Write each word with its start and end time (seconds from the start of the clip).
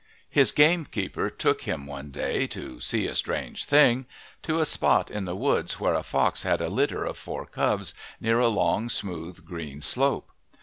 His 0.31 0.51
gamekeeper 0.51 1.29
took 1.29 1.61
him 1.61 1.85
one 1.85 2.09
day 2.09 2.47
"to 2.47 2.79
see 2.79 3.05
a 3.05 3.13
strange 3.13 3.65
thing," 3.65 4.07
to 4.41 4.57
a 4.59 4.65
spot 4.65 5.11
in 5.11 5.25
the 5.25 5.35
woods 5.35 5.79
where 5.79 5.93
a 5.93 6.01
fox 6.01 6.41
had 6.41 6.59
a 6.59 6.69
litter 6.69 7.05
of 7.05 7.19
four 7.19 7.45
cubs, 7.45 7.93
near 8.19 8.39
a 8.39 8.47
long, 8.47 8.89
smooth, 8.89 9.45
green 9.45 9.83
slope. 9.83 10.31